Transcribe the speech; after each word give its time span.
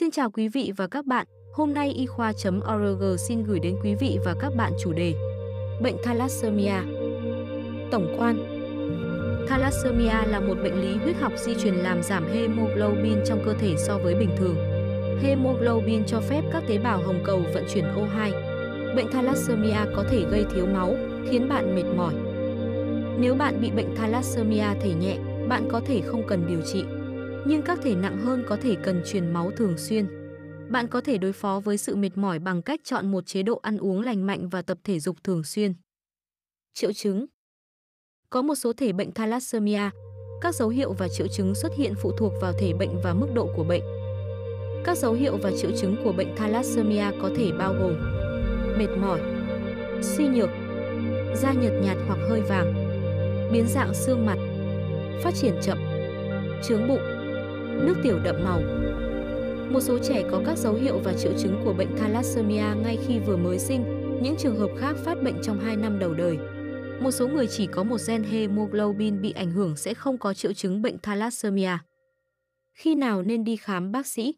Xin 0.00 0.10
chào 0.10 0.30
quý 0.30 0.48
vị 0.48 0.72
và 0.76 0.86
các 0.86 1.06
bạn, 1.06 1.26
hôm 1.52 1.74
nay 1.74 1.90
y 1.90 2.06
khoa.org 2.06 3.16
xin 3.28 3.44
gửi 3.44 3.60
đến 3.60 3.76
quý 3.84 3.94
vị 3.94 4.18
và 4.24 4.34
các 4.40 4.52
bạn 4.56 4.72
chủ 4.80 4.92
đề 4.92 5.14
Bệnh 5.82 5.96
thalassemia 6.04 6.74
Tổng 7.90 8.16
quan 8.18 8.36
Thalassemia 9.48 10.26
là 10.26 10.40
một 10.40 10.54
bệnh 10.62 10.80
lý 10.80 10.96
huyết 10.96 11.16
học 11.16 11.32
di 11.36 11.54
truyền 11.54 11.74
làm 11.74 12.02
giảm 12.02 12.32
hemoglobin 12.32 13.18
trong 13.26 13.42
cơ 13.44 13.54
thể 13.54 13.74
so 13.78 13.98
với 13.98 14.14
bình 14.14 14.30
thường. 14.36 14.56
Hemoglobin 15.22 16.04
cho 16.06 16.20
phép 16.20 16.42
các 16.52 16.62
tế 16.68 16.78
bào 16.78 17.02
hồng 17.02 17.22
cầu 17.24 17.42
vận 17.54 17.64
chuyển 17.74 17.84
O2. 17.84 18.30
Bệnh 18.96 19.12
thalassemia 19.12 19.78
có 19.96 20.04
thể 20.10 20.24
gây 20.30 20.44
thiếu 20.54 20.66
máu, 20.66 20.94
khiến 21.30 21.48
bạn 21.48 21.74
mệt 21.74 21.96
mỏi. 21.96 22.14
Nếu 23.18 23.34
bạn 23.34 23.60
bị 23.60 23.70
bệnh 23.70 23.96
thalassemia 23.96 24.66
thể 24.82 24.94
nhẹ, 25.00 25.16
bạn 25.48 25.68
có 25.70 25.80
thể 25.86 26.00
không 26.00 26.22
cần 26.28 26.46
điều 26.48 26.60
trị 26.72 26.84
nhưng 27.46 27.62
các 27.62 27.78
thể 27.82 27.94
nặng 27.94 28.18
hơn 28.18 28.44
có 28.48 28.56
thể 28.62 28.76
cần 28.82 29.02
truyền 29.06 29.32
máu 29.32 29.50
thường 29.56 29.78
xuyên. 29.78 30.06
Bạn 30.70 30.88
có 30.88 31.00
thể 31.00 31.18
đối 31.18 31.32
phó 31.32 31.60
với 31.60 31.76
sự 31.78 31.96
mệt 31.96 32.18
mỏi 32.18 32.38
bằng 32.38 32.62
cách 32.62 32.80
chọn 32.84 33.10
một 33.10 33.26
chế 33.26 33.42
độ 33.42 33.60
ăn 33.62 33.78
uống 33.78 34.02
lành 34.02 34.26
mạnh 34.26 34.48
và 34.48 34.62
tập 34.62 34.78
thể 34.84 35.00
dục 35.00 35.16
thường 35.24 35.44
xuyên. 35.44 35.74
Triệu 36.74 36.92
chứng 36.92 37.26
Có 38.30 38.42
một 38.42 38.54
số 38.54 38.72
thể 38.72 38.92
bệnh 38.92 39.12
thalassemia, 39.12 39.90
các 40.40 40.54
dấu 40.54 40.68
hiệu 40.68 40.92
và 40.92 41.08
triệu 41.08 41.26
chứng 41.28 41.54
xuất 41.54 41.72
hiện 41.76 41.94
phụ 42.02 42.12
thuộc 42.18 42.32
vào 42.40 42.52
thể 42.60 42.72
bệnh 42.72 43.00
và 43.04 43.14
mức 43.14 43.26
độ 43.34 43.48
của 43.56 43.64
bệnh. 43.64 43.82
Các 44.84 44.98
dấu 44.98 45.12
hiệu 45.12 45.36
và 45.42 45.50
triệu 45.60 45.70
chứng 45.80 45.96
của 46.04 46.12
bệnh 46.12 46.36
thalassemia 46.36 47.04
có 47.22 47.30
thể 47.36 47.52
bao 47.58 47.74
gồm 47.80 47.94
mệt 48.78 48.96
mỏi, 49.00 49.20
suy 50.02 50.28
nhược, 50.28 50.50
da 51.36 51.52
nhợt 51.52 51.72
nhạt 51.82 51.96
hoặc 52.06 52.18
hơi 52.28 52.40
vàng, 52.40 52.74
biến 53.52 53.66
dạng 53.68 53.94
xương 53.94 54.26
mặt, 54.26 54.38
phát 55.22 55.34
triển 55.34 55.54
chậm, 55.62 55.78
trướng 56.62 56.88
bụng, 56.88 57.00
nước 57.86 57.94
tiểu 58.02 58.18
đậm 58.24 58.44
màu. 58.44 58.60
Một 59.72 59.80
số 59.80 59.98
trẻ 59.98 60.22
có 60.30 60.42
các 60.46 60.58
dấu 60.58 60.74
hiệu 60.74 60.98
và 61.04 61.12
triệu 61.12 61.32
chứng 61.38 61.60
của 61.64 61.72
bệnh 61.72 61.96
thalassemia 61.96 62.74
ngay 62.82 62.98
khi 63.06 63.18
vừa 63.18 63.36
mới 63.36 63.58
sinh, 63.58 63.84
những 64.22 64.36
trường 64.38 64.58
hợp 64.58 64.70
khác 64.78 64.96
phát 65.04 65.22
bệnh 65.22 65.42
trong 65.42 65.60
2 65.60 65.76
năm 65.76 65.98
đầu 65.98 66.14
đời. 66.14 66.38
Một 67.00 67.10
số 67.10 67.28
người 67.28 67.46
chỉ 67.46 67.66
có 67.66 67.82
một 67.82 67.96
gen 68.08 68.22
hemoglobin 68.22 69.20
bị 69.20 69.32
ảnh 69.32 69.50
hưởng 69.50 69.76
sẽ 69.76 69.94
không 69.94 70.18
có 70.18 70.34
triệu 70.34 70.52
chứng 70.52 70.82
bệnh 70.82 70.98
thalassemia. 70.98 71.78
Khi 72.74 72.94
nào 72.94 73.22
nên 73.22 73.44
đi 73.44 73.56
khám 73.56 73.92
bác 73.92 74.06
sĩ? 74.06 74.34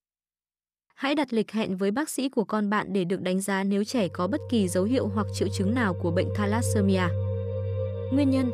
Hãy 0.95 1.15
đặt 1.15 1.33
lịch 1.33 1.53
hẹn 1.53 1.77
với 1.77 1.91
bác 1.91 2.11
sĩ 2.11 2.29
của 2.29 2.45
con 2.45 2.71
bạn 2.71 2.93
để 2.93 3.05
được 3.05 3.21
đánh 3.21 3.41
giá 3.41 3.65
nếu 3.65 3.85
trẻ 3.85 4.09
có 4.09 4.27
bất 4.27 4.41
kỳ 4.51 4.69
dấu 4.69 4.85
hiệu 4.85 5.09
hoặc 5.15 5.27
triệu 5.35 5.49
chứng 5.49 5.75
nào 5.75 5.95
của 6.03 6.11
bệnh 6.11 6.29
thalassemia. 6.35 7.09
Nguyên 8.13 8.31
nhân 8.31 8.51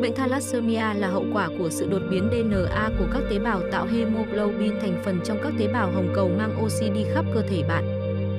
Bệnh 0.00 0.14
thalassemia 0.14 0.94
là 0.94 1.08
hậu 1.08 1.24
quả 1.32 1.48
của 1.58 1.70
sự 1.70 1.86
đột 1.90 2.02
biến 2.10 2.28
DNA 2.30 2.90
của 2.98 3.06
các 3.12 3.22
tế 3.30 3.38
bào 3.38 3.60
tạo 3.72 3.86
hemoglobin 3.86 4.80
thành 4.80 5.02
phần 5.04 5.20
trong 5.24 5.38
các 5.42 5.52
tế 5.58 5.68
bào 5.68 5.92
hồng 5.92 6.12
cầu 6.14 6.28
mang 6.28 6.64
oxy 6.64 6.90
đi 6.90 7.04
khắp 7.14 7.24
cơ 7.34 7.42
thể 7.42 7.62
bạn. 7.68 7.84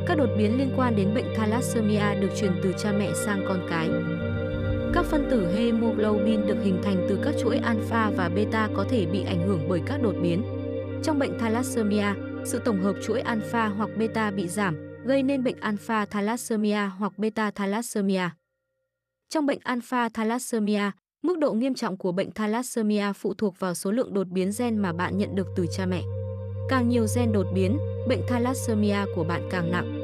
Các 0.08 0.18
đột 0.18 0.30
biến 0.38 0.58
liên 0.58 0.74
quan 0.78 0.96
đến 0.96 1.14
bệnh 1.16 1.36
thalassemia 1.36 2.16
được 2.22 2.30
truyền 2.40 2.52
từ 2.64 2.74
cha 2.78 2.92
mẹ 2.92 3.14
sang 3.14 3.46
con 3.48 3.68
cái. 3.70 3.90
Các 4.94 5.06
phân 5.06 5.28
tử 5.32 5.48
hemoglobin 5.56 6.48
được 6.48 6.58
hình 6.64 6.82
thành 6.84 7.06
từ 7.10 7.20
các 7.24 7.34
chuỗi 7.42 7.58
alpha 7.58 8.12
và 8.18 8.30
beta 8.30 8.70
có 8.76 8.86
thể 8.90 9.06
bị 9.06 9.24
ảnh 9.24 9.48
hưởng 9.48 9.70
bởi 9.70 9.82
các 9.86 10.02
đột 10.04 10.16
biến. 10.22 10.44
Trong 11.04 11.20
bệnh 11.20 11.40
thalassemia, 11.40 12.08
sự 12.46 12.60
tổng 12.66 12.84
hợp 12.84 12.96
chuỗi 13.06 13.20
alpha 13.20 13.68
hoặc 13.68 13.90
beta 13.98 14.32
bị 14.32 14.48
giảm, 14.48 14.76
gây 15.06 15.24
nên 15.24 15.44
bệnh 15.44 15.60
alpha 15.60 16.06
thalassemia 16.06 16.90
hoặc 16.98 17.18
beta 17.18 17.52
thalassemia. 17.52 18.30
Trong 19.30 19.46
bệnh 19.46 19.60
alpha 19.64 20.10
thalassemia, 20.10 20.92
Mức 21.26 21.40
độ 21.40 21.54
nghiêm 21.54 21.74
trọng 21.74 21.98
của 21.98 22.12
bệnh 22.12 22.32
thalassemia 22.32 23.14
phụ 23.16 23.34
thuộc 23.34 23.60
vào 23.60 23.74
số 23.74 23.92
lượng 23.92 24.14
đột 24.14 24.28
biến 24.28 24.52
gen 24.60 24.78
mà 24.78 24.94
bạn 24.94 25.18
nhận 25.18 25.36
được 25.36 25.48
từ 25.56 25.66
cha 25.72 25.86
mẹ. 25.86 26.02
Càng 26.70 26.90
nhiều 26.90 27.06
gen 27.16 27.32
đột 27.32 27.46
biến, 27.56 27.78
bệnh 28.08 28.22
thalassemia 28.28 28.98
của 29.16 29.24
bạn 29.24 29.48
càng 29.52 29.72
nặng. 29.72 30.02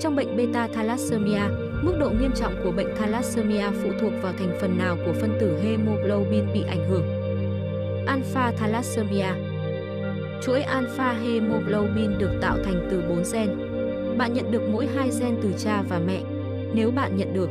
Trong 0.00 0.16
bệnh 0.16 0.36
beta 0.36 0.68
thalassemia, 0.74 1.42
mức 1.82 1.92
độ 2.00 2.10
nghiêm 2.10 2.30
trọng 2.36 2.54
của 2.64 2.70
bệnh 2.70 2.96
thalassemia 2.96 3.64
phụ 3.82 3.90
thuộc 4.00 4.12
vào 4.22 4.32
thành 4.38 4.58
phần 4.60 4.78
nào 4.78 4.96
của 5.06 5.12
phân 5.20 5.36
tử 5.40 5.58
hemoglobin 5.62 6.52
bị 6.54 6.62
ảnh 6.68 6.90
hưởng. 6.90 7.04
Alpha 8.06 8.52
thalassemia 8.58 9.28
Chuỗi 10.42 10.62
alpha 10.62 11.12
hemoglobin 11.12 12.18
được 12.18 12.38
tạo 12.40 12.56
thành 12.64 12.88
từ 12.90 13.02
4 13.08 13.22
gen. 13.32 13.48
Bạn 14.18 14.34
nhận 14.34 14.50
được 14.50 14.62
mỗi 14.72 14.86
hai 14.96 15.10
gen 15.20 15.36
từ 15.42 15.52
cha 15.58 15.82
và 15.88 16.00
mẹ. 16.06 16.20
Nếu 16.74 16.90
bạn 16.90 17.16
nhận 17.16 17.34
được 17.34 17.50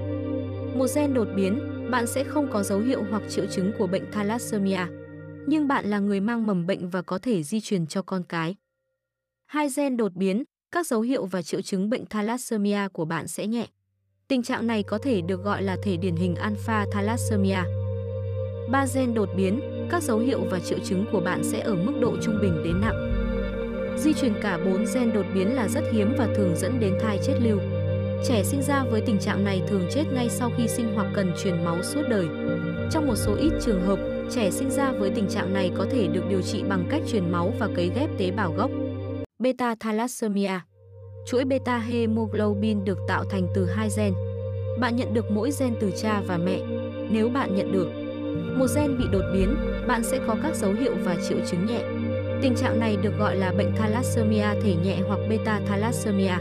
một 0.75 0.85
gen 0.95 1.13
đột 1.13 1.27
biến, 1.35 1.76
bạn 1.91 2.07
sẽ 2.07 2.23
không 2.23 2.47
có 2.51 2.63
dấu 2.63 2.79
hiệu 2.79 3.03
hoặc 3.09 3.23
triệu 3.29 3.45
chứng 3.45 3.71
của 3.77 3.87
bệnh 3.87 4.11
thalassemia, 4.11 4.85
nhưng 5.47 5.67
bạn 5.67 5.85
là 5.85 5.99
người 5.99 6.19
mang 6.19 6.47
mầm 6.47 6.67
bệnh 6.67 6.89
và 6.89 7.01
có 7.01 7.19
thể 7.19 7.43
di 7.43 7.61
truyền 7.61 7.87
cho 7.87 8.01
con 8.01 8.23
cái. 8.23 8.55
Hai 9.45 9.67
gen 9.75 9.97
đột 9.97 10.13
biến, 10.13 10.43
các 10.71 10.87
dấu 10.87 11.01
hiệu 11.01 11.25
và 11.25 11.41
triệu 11.41 11.61
chứng 11.61 11.89
bệnh 11.89 12.05
thalassemia 12.05 12.87
của 12.93 13.05
bạn 13.05 13.27
sẽ 13.27 13.47
nhẹ. 13.47 13.67
Tình 14.27 14.43
trạng 14.43 14.67
này 14.67 14.83
có 14.83 14.97
thể 14.97 15.21
được 15.21 15.43
gọi 15.43 15.63
là 15.63 15.77
thể 15.83 15.97
điển 15.97 16.15
hình 16.15 16.35
alpha 16.35 16.85
thalassemia. 16.91 17.63
Ba 18.71 18.85
gen 18.95 19.13
đột 19.13 19.29
biến, 19.37 19.59
các 19.91 20.03
dấu 20.03 20.19
hiệu 20.19 20.39
và 20.51 20.59
triệu 20.59 20.79
chứng 20.79 21.05
của 21.11 21.21
bạn 21.21 21.43
sẽ 21.43 21.59
ở 21.59 21.75
mức 21.75 21.93
độ 22.01 22.17
trung 22.21 22.39
bình 22.41 22.63
đến 22.63 22.81
nặng. 22.81 23.13
Di 23.97 24.13
truyền 24.13 24.33
cả 24.41 24.59
4 24.65 24.85
gen 24.93 25.13
đột 25.13 25.25
biến 25.33 25.55
là 25.55 25.67
rất 25.67 25.83
hiếm 25.93 26.13
và 26.17 26.27
thường 26.35 26.55
dẫn 26.57 26.79
đến 26.79 26.93
thai 27.01 27.19
chết 27.23 27.39
lưu. 27.41 27.76
Trẻ 28.25 28.43
sinh 28.43 28.61
ra 28.61 28.83
với 28.83 29.01
tình 29.01 29.19
trạng 29.19 29.43
này 29.43 29.61
thường 29.67 29.87
chết 29.91 30.03
ngay 30.13 30.29
sau 30.29 30.51
khi 30.57 30.67
sinh 30.67 30.93
hoặc 30.95 31.07
cần 31.13 31.31
truyền 31.43 31.65
máu 31.65 31.83
suốt 31.83 32.01
đời. 32.09 32.27
Trong 32.91 33.07
một 33.07 33.15
số 33.15 33.35
ít 33.35 33.51
trường 33.61 33.85
hợp, 33.85 33.99
trẻ 34.31 34.51
sinh 34.51 34.69
ra 34.69 34.91
với 34.91 35.09
tình 35.15 35.27
trạng 35.27 35.53
này 35.53 35.71
có 35.77 35.85
thể 35.91 36.07
được 36.07 36.23
điều 36.29 36.41
trị 36.41 36.63
bằng 36.69 36.85
cách 36.89 37.01
truyền 37.11 37.31
máu 37.31 37.53
và 37.59 37.69
cấy 37.75 37.91
ghép 37.95 38.09
tế 38.17 38.31
bào 38.31 38.53
gốc. 38.53 38.71
Beta 39.39 39.75
thalassemia 39.79 40.59
Chuỗi 41.27 41.45
beta 41.45 41.77
hemoglobin 41.77 42.85
được 42.85 42.97
tạo 43.07 43.23
thành 43.29 43.47
từ 43.55 43.65
hai 43.65 43.89
gen. 43.97 44.13
Bạn 44.79 44.95
nhận 44.95 45.13
được 45.13 45.31
mỗi 45.31 45.51
gen 45.59 45.75
từ 45.81 45.91
cha 46.01 46.21
và 46.27 46.37
mẹ. 46.37 46.59
Nếu 47.09 47.29
bạn 47.29 47.55
nhận 47.55 47.71
được 47.71 47.87
một 48.57 48.65
gen 48.75 48.97
bị 48.97 49.05
đột 49.11 49.23
biến, 49.33 49.55
bạn 49.87 50.03
sẽ 50.03 50.19
có 50.27 50.35
các 50.43 50.55
dấu 50.55 50.73
hiệu 50.73 50.95
và 51.03 51.15
triệu 51.29 51.37
chứng 51.51 51.65
nhẹ. 51.65 51.79
Tình 52.41 52.55
trạng 52.55 52.79
này 52.79 52.97
được 53.01 53.17
gọi 53.19 53.35
là 53.35 53.53
bệnh 53.57 53.75
thalassemia 53.75 54.61
thể 54.63 54.75
nhẹ 54.83 54.97
hoặc 55.07 55.19
beta 55.29 55.61
thalassemia. 55.67 56.33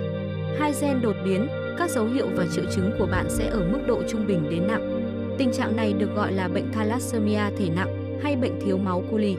Hai 0.59 0.72
gen 0.81 1.00
đột 1.03 1.16
biến, 1.25 1.48
các 1.78 1.91
dấu 1.91 2.06
hiệu 2.06 2.28
và 2.37 2.47
triệu 2.54 2.64
chứng 2.75 2.91
của 2.98 3.06
bạn 3.06 3.26
sẽ 3.31 3.48
ở 3.48 3.69
mức 3.72 3.78
độ 3.87 4.03
trung 4.09 4.26
bình 4.26 4.50
đến 4.50 4.66
nặng. 4.66 5.03
Tình 5.38 5.53
trạng 5.53 5.76
này 5.76 5.92
được 5.92 6.14
gọi 6.16 6.32
là 6.32 6.48
bệnh 6.48 6.72
thalassemia 6.72 7.42
thể 7.59 7.69
nặng 7.76 8.20
hay 8.22 8.37
bệnh 8.37 8.60
thiếu 8.60 8.78
máu 8.78 9.03
culi. 9.10 9.37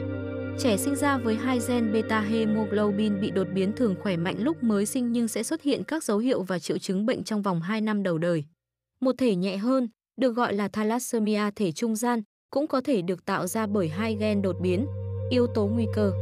Trẻ 0.58 0.76
sinh 0.76 0.96
ra 0.96 1.18
với 1.18 1.34
hai 1.34 1.58
gen 1.68 1.92
beta 1.92 2.20
hemoglobin 2.20 3.20
bị 3.20 3.30
đột 3.30 3.46
biến 3.54 3.72
thường 3.72 3.94
khỏe 4.02 4.16
mạnh 4.16 4.36
lúc 4.38 4.62
mới 4.62 4.86
sinh 4.86 5.12
nhưng 5.12 5.28
sẽ 5.28 5.42
xuất 5.42 5.62
hiện 5.62 5.84
các 5.84 6.04
dấu 6.04 6.18
hiệu 6.18 6.42
và 6.42 6.58
triệu 6.58 6.78
chứng 6.78 7.06
bệnh 7.06 7.24
trong 7.24 7.42
vòng 7.42 7.60
2 7.60 7.80
năm 7.80 8.02
đầu 8.02 8.18
đời. 8.18 8.44
Một 9.00 9.14
thể 9.18 9.34
nhẹ 9.34 9.56
hơn, 9.56 9.88
được 10.20 10.30
gọi 10.30 10.52
là 10.54 10.68
thalassemia 10.68 11.50
thể 11.56 11.72
trung 11.72 11.96
gian, 11.96 12.22
cũng 12.50 12.66
có 12.66 12.80
thể 12.80 13.02
được 13.02 13.24
tạo 13.24 13.46
ra 13.46 13.66
bởi 13.66 13.88
hai 13.88 14.16
gen 14.20 14.42
đột 14.42 14.56
biến. 14.60 14.86
Yếu 15.30 15.46
tố 15.46 15.66
nguy 15.66 15.86
cơ 15.94 16.12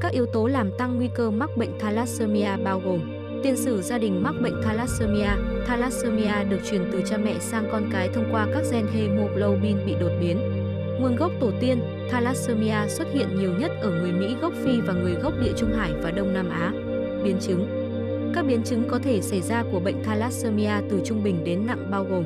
Các 0.00 0.12
yếu 0.12 0.26
tố 0.32 0.46
làm 0.46 0.70
tăng 0.78 0.96
nguy 0.96 1.08
cơ 1.16 1.30
mắc 1.30 1.50
bệnh 1.56 1.78
thalassemia 1.78 2.56
bao 2.64 2.80
gồm 2.84 3.17
Tiền 3.42 3.56
sử 3.56 3.82
gia 3.82 3.98
đình 3.98 4.22
mắc 4.22 4.34
bệnh 4.42 4.62
thalassemia, 4.62 5.30
thalassemia 5.66 6.44
được 6.50 6.58
truyền 6.70 6.88
từ 6.92 7.02
cha 7.10 7.16
mẹ 7.16 7.38
sang 7.38 7.68
con 7.72 7.90
cái 7.92 8.08
thông 8.14 8.28
qua 8.32 8.46
các 8.52 8.62
gen 8.72 8.86
hemoglobin 8.86 9.86
bị 9.86 9.94
đột 10.00 10.12
biến. 10.20 10.38
Nguồn 11.00 11.16
gốc 11.16 11.32
tổ 11.40 11.52
tiên, 11.60 11.80
thalassemia 12.10 12.88
xuất 12.88 13.08
hiện 13.14 13.28
nhiều 13.40 13.52
nhất 13.58 13.70
ở 13.80 13.90
người 13.90 14.12
Mỹ 14.12 14.34
gốc 14.40 14.52
Phi 14.64 14.80
và 14.80 14.92
người 14.92 15.14
gốc 15.14 15.32
Địa 15.40 15.52
Trung 15.56 15.72
Hải 15.72 15.92
và 16.02 16.10
Đông 16.10 16.34
Nam 16.34 16.50
Á. 16.50 16.72
Biến 17.24 17.36
chứng 17.40 17.66
Các 18.34 18.44
biến 18.48 18.62
chứng 18.64 18.88
có 18.88 18.98
thể 18.98 19.20
xảy 19.22 19.42
ra 19.42 19.64
của 19.72 19.80
bệnh 19.80 20.04
thalassemia 20.04 20.72
từ 20.90 21.00
trung 21.04 21.22
bình 21.22 21.44
đến 21.44 21.66
nặng 21.66 21.90
bao 21.90 22.04
gồm 22.04 22.24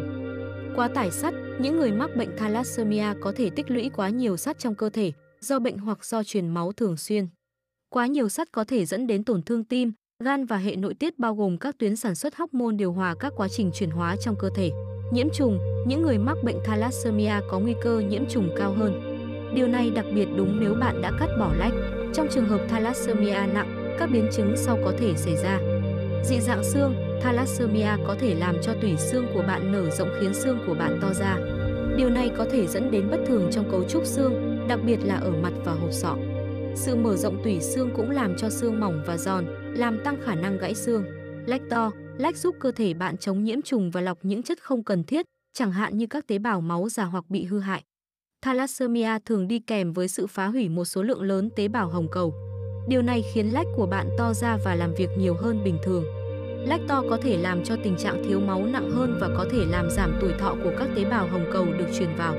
Quá 0.76 0.88
tải 0.88 1.10
sắt, 1.10 1.34
những 1.60 1.76
người 1.76 1.92
mắc 1.92 2.16
bệnh 2.16 2.36
thalassemia 2.36 3.06
có 3.20 3.32
thể 3.36 3.50
tích 3.50 3.70
lũy 3.70 3.90
quá 3.96 4.08
nhiều 4.08 4.36
sắt 4.36 4.58
trong 4.58 4.74
cơ 4.74 4.90
thể 4.90 5.12
do 5.40 5.58
bệnh 5.58 5.78
hoặc 5.78 6.04
do 6.04 6.22
truyền 6.22 6.48
máu 6.48 6.72
thường 6.72 6.96
xuyên. 6.96 7.26
Quá 7.88 8.06
nhiều 8.06 8.28
sắt 8.28 8.52
có 8.52 8.64
thể 8.64 8.84
dẫn 8.84 9.06
đến 9.06 9.24
tổn 9.24 9.42
thương 9.42 9.64
tim, 9.64 9.92
Gan 10.22 10.44
và 10.44 10.56
hệ 10.56 10.76
nội 10.76 10.94
tiết 10.94 11.18
bao 11.18 11.34
gồm 11.34 11.58
các 11.58 11.78
tuyến 11.78 11.96
sản 11.96 12.14
xuất 12.14 12.36
hormone 12.36 12.76
điều 12.76 12.92
hòa 12.92 13.14
các 13.20 13.32
quá 13.36 13.48
trình 13.48 13.70
chuyển 13.74 13.90
hóa 13.90 14.16
trong 14.16 14.34
cơ 14.38 14.50
thể. 14.54 14.70
Nhiễm 15.12 15.26
trùng, 15.30 15.58
những 15.86 16.02
người 16.02 16.18
mắc 16.18 16.36
bệnh 16.44 16.56
thalassemia 16.64 17.32
có 17.50 17.58
nguy 17.58 17.74
cơ 17.82 17.98
nhiễm 17.98 18.22
trùng 18.28 18.48
cao 18.58 18.72
hơn. 18.72 19.18
Điều 19.54 19.66
này 19.66 19.90
đặc 19.90 20.04
biệt 20.14 20.26
đúng 20.36 20.60
nếu 20.60 20.74
bạn 20.74 21.02
đã 21.02 21.12
cắt 21.18 21.28
bỏ 21.38 21.52
lách. 21.58 21.72
Trong 22.14 22.28
trường 22.30 22.48
hợp 22.48 22.66
thalassemia 22.68 23.38
nặng, 23.54 23.96
các 23.98 24.10
biến 24.12 24.28
chứng 24.32 24.54
sau 24.56 24.78
có 24.84 24.92
thể 24.98 25.14
xảy 25.16 25.36
ra. 25.36 25.58
Dị 26.24 26.40
dạng 26.40 26.64
xương, 26.64 26.94
thalassemia 27.22 27.90
có 28.06 28.16
thể 28.20 28.34
làm 28.34 28.56
cho 28.62 28.74
tủy 28.82 28.96
xương 28.96 29.26
của 29.34 29.42
bạn 29.42 29.72
nở 29.72 29.90
rộng 29.90 30.08
khiến 30.20 30.34
xương 30.34 30.58
của 30.66 30.74
bạn 30.74 30.98
to 31.02 31.12
ra. 31.12 31.36
Điều 31.96 32.10
này 32.10 32.30
có 32.38 32.46
thể 32.52 32.66
dẫn 32.66 32.90
đến 32.90 33.10
bất 33.10 33.18
thường 33.26 33.48
trong 33.52 33.70
cấu 33.70 33.84
trúc 33.84 34.04
xương, 34.04 34.64
đặc 34.68 34.80
biệt 34.86 34.98
là 35.04 35.14
ở 35.14 35.30
mặt 35.42 35.52
và 35.64 35.72
hộp 35.72 35.92
sọ. 35.92 36.16
Sự 36.74 36.96
mở 36.96 37.16
rộng 37.16 37.40
tủy 37.44 37.60
xương 37.60 37.90
cũng 37.96 38.10
làm 38.10 38.36
cho 38.36 38.50
xương 38.50 38.80
mỏng 38.80 39.02
và 39.06 39.16
giòn, 39.16 39.46
làm 39.76 39.98
tăng 40.04 40.16
khả 40.24 40.34
năng 40.34 40.58
gãy 40.58 40.74
xương. 40.74 41.04
Lách 41.46 41.62
to, 41.70 41.90
lách 42.18 42.36
giúp 42.36 42.56
cơ 42.60 42.72
thể 42.72 42.94
bạn 42.94 43.16
chống 43.16 43.44
nhiễm 43.44 43.62
trùng 43.62 43.90
và 43.90 44.00
lọc 44.00 44.18
những 44.22 44.42
chất 44.42 44.62
không 44.62 44.84
cần 44.84 45.04
thiết, 45.04 45.26
chẳng 45.52 45.72
hạn 45.72 45.98
như 45.98 46.06
các 46.06 46.26
tế 46.26 46.38
bào 46.38 46.60
máu 46.60 46.88
già 46.88 47.04
hoặc 47.04 47.24
bị 47.28 47.44
hư 47.44 47.58
hại. 47.58 47.82
Thalassemia 48.42 49.18
thường 49.24 49.48
đi 49.48 49.58
kèm 49.58 49.92
với 49.92 50.08
sự 50.08 50.26
phá 50.26 50.46
hủy 50.46 50.68
một 50.68 50.84
số 50.84 51.02
lượng 51.02 51.22
lớn 51.22 51.50
tế 51.56 51.68
bào 51.68 51.88
hồng 51.88 52.08
cầu. 52.12 52.34
Điều 52.88 53.02
này 53.02 53.22
khiến 53.34 53.46
lách 53.52 53.66
của 53.76 53.86
bạn 53.86 54.08
to 54.18 54.32
ra 54.34 54.58
và 54.64 54.74
làm 54.74 54.94
việc 54.94 55.08
nhiều 55.18 55.34
hơn 55.34 55.64
bình 55.64 55.78
thường. 55.84 56.04
Lách 56.68 56.80
to 56.88 57.02
có 57.10 57.18
thể 57.22 57.36
làm 57.36 57.64
cho 57.64 57.76
tình 57.84 57.96
trạng 57.96 58.24
thiếu 58.28 58.40
máu 58.40 58.66
nặng 58.66 58.90
hơn 58.90 59.18
và 59.20 59.28
có 59.36 59.46
thể 59.52 59.64
làm 59.70 59.90
giảm 59.90 60.18
tuổi 60.20 60.32
thọ 60.38 60.56
của 60.64 60.72
các 60.78 60.88
tế 60.96 61.04
bào 61.04 61.28
hồng 61.28 61.44
cầu 61.52 61.66
được 61.78 61.88
truyền 61.98 62.08
vào. 62.18 62.34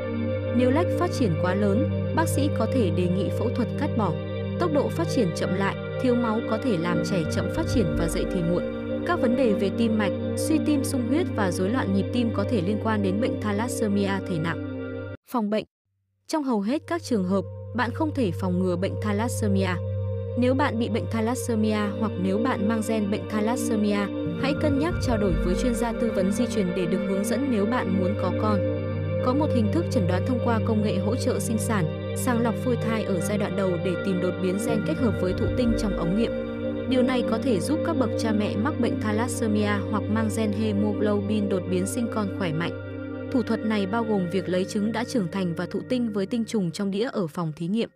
Nếu 0.57 0.71
lách 0.71 0.87
phát 0.99 1.11
triển 1.19 1.33
quá 1.41 1.55
lớn, 1.55 2.02
bác 2.15 2.27
sĩ 2.27 2.49
có 2.57 2.67
thể 2.73 2.89
đề 2.89 3.07
nghị 3.07 3.29
phẫu 3.39 3.49
thuật 3.55 3.67
cắt 3.79 3.89
bỏ. 3.97 4.11
Tốc 4.59 4.71
độ 4.73 4.89
phát 4.89 5.07
triển 5.15 5.29
chậm 5.35 5.55
lại, 5.55 5.75
thiếu 6.01 6.15
máu 6.15 6.39
có 6.49 6.57
thể 6.63 6.77
làm 6.77 7.03
trẻ 7.11 7.23
chậm 7.35 7.49
phát 7.55 7.63
triển 7.73 7.95
và 7.99 8.07
dậy 8.07 8.25
thì 8.33 8.41
muộn. 8.43 8.63
Các 9.07 9.21
vấn 9.21 9.35
đề 9.35 9.53
về 9.53 9.71
tim 9.77 9.97
mạch, 9.97 10.11
suy 10.37 10.59
tim 10.65 10.83
sung 10.83 11.07
huyết 11.09 11.27
và 11.35 11.51
rối 11.51 11.69
loạn 11.69 11.93
nhịp 11.93 12.05
tim 12.13 12.29
có 12.33 12.45
thể 12.49 12.61
liên 12.61 12.79
quan 12.83 13.03
đến 13.03 13.21
bệnh 13.21 13.41
thalassemia 13.41 14.11
thể 14.29 14.37
nặng. 14.39 14.63
Phòng 15.31 15.49
bệnh 15.49 15.65
Trong 16.27 16.43
hầu 16.43 16.61
hết 16.61 16.81
các 16.87 17.03
trường 17.03 17.25
hợp, 17.27 17.45
bạn 17.75 17.91
không 17.93 18.13
thể 18.15 18.31
phòng 18.31 18.59
ngừa 18.59 18.75
bệnh 18.75 18.93
thalassemia. 19.01 19.69
Nếu 20.39 20.53
bạn 20.53 20.79
bị 20.79 20.89
bệnh 20.89 21.05
thalassemia 21.11 21.79
hoặc 21.99 22.11
nếu 22.21 22.37
bạn 22.37 22.67
mang 22.67 22.81
gen 22.87 23.11
bệnh 23.11 23.29
thalassemia, 23.29 23.99
hãy 24.41 24.53
cân 24.61 24.79
nhắc 24.79 24.93
trao 25.07 25.17
đổi 25.17 25.33
với 25.45 25.55
chuyên 25.61 25.75
gia 25.75 25.93
tư 25.93 26.11
vấn 26.15 26.31
di 26.31 26.45
truyền 26.55 26.67
để 26.75 26.85
được 26.85 27.05
hướng 27.07 27.23
dẫn 27.23 27.47
nếu 27.51 27.65
bạn 27.65 27.99
muốn 27.99 28.15
có 28.21 28.31
con. 28.41 28.59
Có 29.25 29.33
một 29.33 29.47
hình 29.55 29.71
thức 29.71 29.85
chẩn 29.91 30.07
đoán 30.07 30.25
thông 30.27 30.39
qua 30.45 30.59
công 30.65 30.83
nghệ 30.83 30.97
hỗ 30.97 31.15
trợ 31.15 31.39
sinh 31.39 31.57
sản, 31.57 32.13
sàng 32.17 32.41
lọc 32.41 32.55
phôi 32.55 32.75
thai 32.75 33.03
ở 33.03 33.19
giai 33.19 33.37
đoạn 33.37 33.55
đầu 33.55 33.69
để 33.85 33.93
tìm 34.05 34.21
đột 34.21 34.33
biến 34.43 34.57
gen 34.67 34.83
kết 34.87 34.97
hợp 34.97 35.13
với 35.21 35.33
thụ 35.33 35.45
tinh 35.57 35.73
trong 35.79 35.97
ống 35.97 36.19
nghiệm. 36.19 36.31
Điều 36.89 37.03
này 37.03 37.23
có 37.29 37.37
thể 37.37 37.59
giúp 37.59 37.79
các 37.85 37.97
bậc 37.99 38.09
cha 38.19 38.31
mẹ 38.31 38.55
mắc 38.55 38.73
bệnh 38.79 39.01
thalassemia 39.01 39.71
hoặc 39.91 40.03
mang 40.09 40.29
gen 40.37 40.51
hemoglobin 40.51 41.49
đột 41.49 41.61
biến 41.71 41.85
sinh 41.85 42.07
con 42.13 42.27
khỏe 42.39 42.53
mạnh. 42.53 42.71
Thủ 43.31 43.43
thuật 43.43 43.59
này 43.59 43.85
bao 43.85 44.03
gồm 44.03 44.29
việc 44.31 44.49
lấy 44.49 44.65
trứng 44.65 44.91
đã 44.91 45.03
trưởng 45.03 45.31
thành 45.31 45.53
và 45.55 45.65
thụ 45.65 45.81
tinh 45.89 46.13
với 46.13 46.25
tinh 46.25 46.45
trùng 46.45 46.71
trong 46.71 46.91
đĩa 46.91 47.09
ở 47.11 47.27
phòng 47.27 47.53
thí 47.55 47.67
nghiệm. 47.67 47.89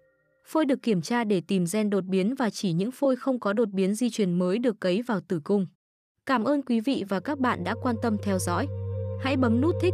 Phôi 0.46 0.66
được 0.66 0.82
kiểm 0.82 1.02
tra 1.02 1.24
để 1.24 1.42
tìm 1.48 1.66
gen 1.74 1.90
đột 1.90 2.04
biến 2.04 2.36
và 2.36 2.50
chỉ 2.50 2.74
những 2.74 2.92
phôi 2.92 3.16
không 3.16 3.40
có 3.40 3.54
đột 3.54 3.70
biến 3.70 3.96
di 3.96 4.10
truyền 4.10 4.40
mới 4.40 4.60
được 4.60 4.80
cấy 4.80 5.02
vào 5.02 5.20
tử 5.28 5.42
cung. 5.44 5.68
Cảm 6.26 6.44
ơn 6.44 6.62
quý 6.62 6.80
vị 6.80 7.04
và 7.10 7.20
các 7.20 7.40
bạn 7.40 7.64
đã 7.64 7.76
quan 7.84 7.96
tâm 8.02 8.18
theo 8.24 8.40
dõi. 8.40 8.68
Hãy 9.22 9.38
bấm 9.38 9.62
nút 9.62 9.76
thích, 9.82 9.94